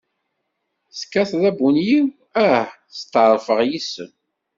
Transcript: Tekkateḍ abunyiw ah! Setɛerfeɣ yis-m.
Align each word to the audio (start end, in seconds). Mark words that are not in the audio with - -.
Tekkateḍ 0.97 1.43
abunyiw 1.49 2.07
ah! 2.47 2.67
Setɛerfeɣ 2.97 3.59
yis-m. 3.69 4.11